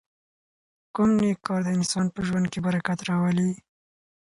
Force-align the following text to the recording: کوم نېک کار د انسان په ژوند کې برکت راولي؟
کوم 0.95 1.09
نېک 1.21 1.39
کار 1.47 1.61
د 1.63 1.67
انسان 1.77 2.05
په 2.15 2.19
ژوند 2.27 2.45
کې 2.51 2.59
برکت 2.67 2.99
راولي؟ 3.09 3.49